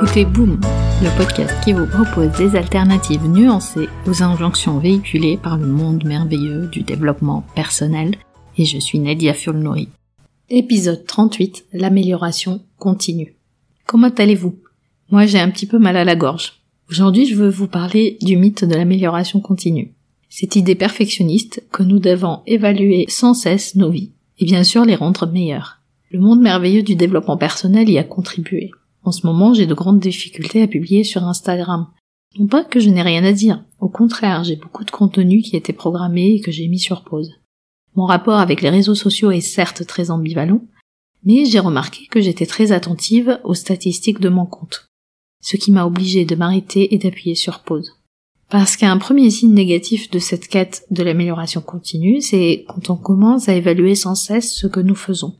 [0.00, 0.60] écoutez Boom,
[1.02, 6.68] le podcast qui vous propose des alternatives nuancées aux injonctions véhiculées par le monde merveilleux
[6.68, 8.14] du développement personnel.
[8.56, 9.88] Et je suis Nadia Fulnori.
[10.50, 13.34] Épisode 38, l'amélioration continue.
[13.86, 14.54] Comment allez-vous?
[15.10, 16.60] Moi j'ai un petit peu mal à la gorge.
[16.88, 19.94] Aujourd'hui je veux vous parler du mythe de l'amélioration continue.
[20.28, 24.94] Cette idée perfectionniste que nous devons évaluer sans cesse nos vies et bien sûr les
[24.94, 25.80] rendre meilleures.
[26.12, 28.70] Le monde merveilleux du développement personnel y a contribué.
[29.08, 31.86] En ce moment, j'ai de grandes difficultés à publier sur Instagram.
[32.38, 35.56] Non pas que je n'ai rien à dire, au contraire, j'ai beaucoup de contenu qui
[35.56, 37.32] été programmé et que j'ai mis sur pause.
[37.96, 40.60] Mon rapport avec les réseaux sociaux est certes très ambivalent,
[41.24, 44.90] mais j'ai remarqué que j'étais très attentive aux statistiques de mon compte,
[45.40, 47.94] ce qui m'a obligé de m'arrêter et d'appuyer sur pause.
[48.50, 53.48] Parce qu'un premier signe négatif de cette quête de l'amélioration continue, c'est quand on commence
[53.48, 55.34] à évaluer sans cesse ce que nous faisons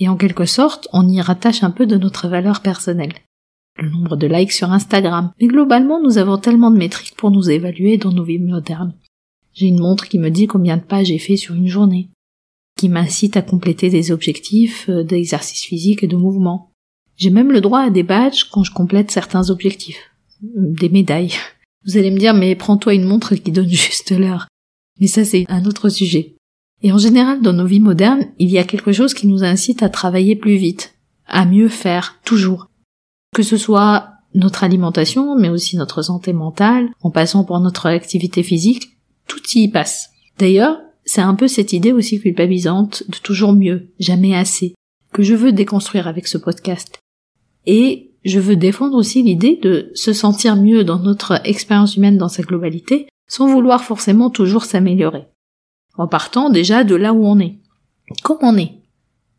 [0.00, 3.12] et en quelque sorte, on y rattache un peu de notre valeur personnelle.
[3.76, 5.32] Le nombre de likes sur Instagram.
[5.40, 8.94] Mais globalement, nous avons tellement de métriques pour nous évaluer dans nos vies modernes.
[9.52, 12.08] J'ai une montre qui me dit combien de pas j'ai fait sur une journée,
[12.76, 16.70] qui m'incite à compléter des objectifs euh, d'exercice physique et de mouvement.
[17.16, 20.10] J'ai même le droit à des badges quand je complète certains objectifs.
[20.42, 21.34] Euh, des médailles.
[21.86, 24.48] Vous allez me dire, mais prends-toi une montre qui donne juste l'heure.
[24.98, 26.36] Mais ça, c'est un autre sujet.
[26.82, 29.82] Et en général, dans nos vies modernes, il y a quelque chose qui nous incite
[29.82, 30.94] à travailler plus vite,
[31.26, 32.68] à mieux faire, toujours.
[33.34, 38.42] Que ce soit notre alimentation, mais aussi notre santé mentale, en passant par notre activité
[38.42, 40.10] physique, tout y passe.
[40.38, 44.74] D'ailleurs, c'est un peu cette idée aussi culpabilisante de toujours mieux, jamais assez,
[45.12, 46.98] que je veux déconstruire avec ce podcast.
[47.66, 52.28] Et je veux défendre aussi l'idée de se sentir mieux dans notre expérience humaine dans
[52.28, 55.26] sa globalité, sans vouloir forcément toujours s'améliorer
[56.00, 57.56] en partant déjà de là où on est.
[58.22, 58.72] Comme on est.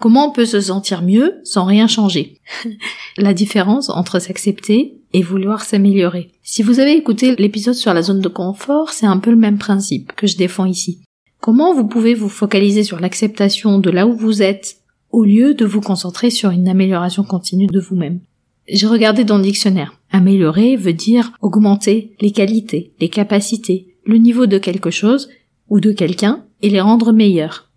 [0.00, 2.40] Comment on peut se sentir mieux sans rien changer?
[3.16, 6.32] La différence entre s'accepter et vouloir s'améliorer.
[6.42, 9.58] Si vous avez écouté l'épisode sur la zone de confort, c'est un peu le même
[9.58, 11.00] principe que je défends ici.
[11.40, 14.78] Comment vous pouvez vous focaliser sur l'acceptation de là où vous êtes
[15.10, 18.20] au lieu de vous concentrer sur une amélioration continue de vous-même?
[18.68, 19.94] J'ai regardé dans le dictionnaire.
[20.10, 25.28] Améliorer veut dire augmenter les qualités, les capacités, le niveau de quelque chose
[25.68, 27.70] ou de quelqu'un et les rendre meilleurs.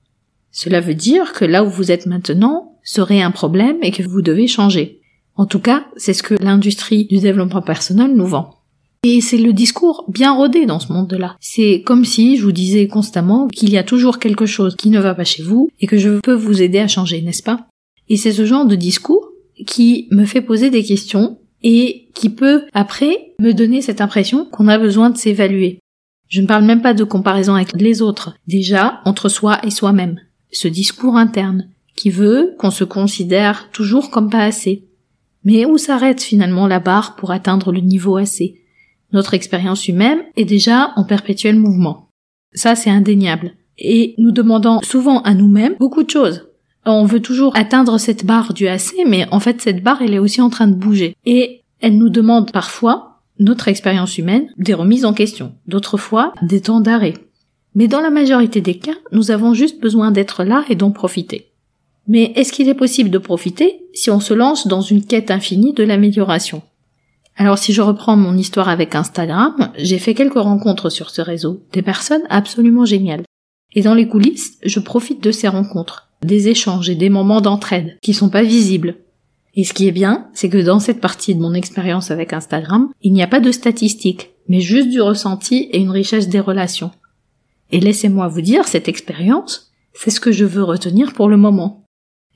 [0.51, 4.21] Cela veut dire que là où vous êtes maintenant serait un problème et que vous
[4.21, 5.01] devez changer.
[5.35, 8.57] En tout cas, c'est ce que l'industrie du développement personnel nous vend.
[9.03, 11.35] Et c'est le discours bien rodé dans ce monde-là.
[11.39, 14.99] C'est comme si je vous disais constamment qu'il y a toujours quelque chose qui ne
[14.99, 17.67] va pas chez vous et que je peux vous aider à changer, n'est-ce pas?
[18.09, 19.31] Et c'est ce genre de discours
[19.65, 24.67] qui me fait poser des questions et qui peut après me donner cette impression qu'on
[24.67, 25.79] a besoin de s'évaluer.
[26.31, 30.17] Je ne parle même pas de comparaison avec les autres, déjà entre soi et soi-même.
[30.53, 34.87] Ce discours interne, qui veut qu'on se considère toujours comme pas assez.
[35.43, 38.61] Mais où s'arrête finalement la barre pour atteindre le niveau assez?
[39.11, 42.07] Notre expérience humaine est déjà en perpétuel mouvement.
[42.53, 43.51] Ça, c'est indéniable.
[43.77, 46.47] Et nous demandons souvent à nous-mêmes beaucoup de choses.
[46.85, 50.19] On veut toujours atteindre cette barre du assez, mais en fait, cette barre, elle est
[50.19, 51.13] aussi en train de bouger.
[51.25, 53.10] Et elle nous demande parfois
[53.41, 57.15] notre expérience humaine, des remises en question, d'autres fois des temps d'arrêt.
[57.73, 61.47] Mais dans la majorité des cas, nous avons juste besoin d'être là et d'en profiter.
[62.07, 65.73] Mais est-ce qu'il est possible de profiter si on se lance dans une quête infinie
[65.73, 66.61] de l'amélioration?
[67.35, 71.63] Alors si je reprends mon histoire avec Instagram, j'ai fait quelques rencontres sur ce réseau,
[71.73, 73.23] des personnes absolument géniales.
[73.73, 77.97] Et dans les coulisses, je profite de ces rencontres, des échanges et des moments d'entraide
[78.03, 78.97] qui sont pas visibles,
[79.53, 82.89] et ce qui est bien, c'est que dans cette partie de mon expérience avec Instagram,
[83.01, 86.91] il n'y a pas de statistiques, mais juste du ressenti et une richesse des relations.
[87.71, 91.83] Et laissez-moi vous dire, cette expérience, c'est ce que je veux retenir pour le moment.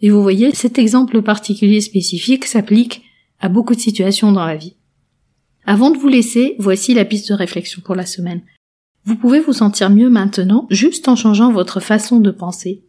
[0.02, 3.04] Et vous voyez, cet exemple particulier spécifique s'applique
[3.40, 4.76] à beaucoup de situations dans la vie.
[5.66, 8.42] Avant de vous laisser, voici la piste de réflexion pour la semaine.
[9.06, 12.84] Vous pouvez vous sentir mieux maintenant juste en changeant votre façon de penser,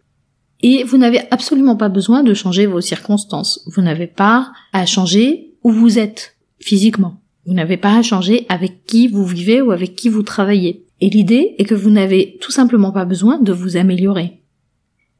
[0.62, 3.62] et vous n'avez absolument pas besoin de changer vos circonstances.
[3.66, 7.20] Vous n'avez pas à changer où vous êtes physiquement.
[7.46, 10.84] Vous n'avez pas à changer avec qui vous vivez ou avec qui vous travaillez.
[11.00, 14.40] Et l'idée est que vous n'avez tout simplement pas besoin de vous améliorer.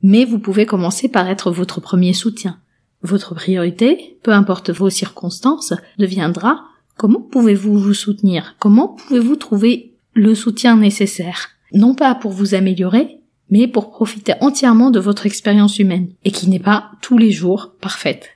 [0.03, 2.59] Mais vous pouvez commencer par être votre premier soutien.
[3.03, 6.65] Votre priorité, peu importe vos circonstances, deviendra
[6.97, 8.57] comment pouvez-vous vous soutenir?
[8.59, 11.51] Comment pouvez-vous trouver le soutien nécessaire?
[11.73, 13.21] Non pas pour vous améliorer,
[13.51, 17.73] mais pour profiter entièrement de votre expérience humaine, et qui n'est pas tous les jours
[17.81, 18.36] parfaite.